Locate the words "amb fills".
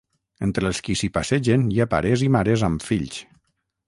2.69-3.21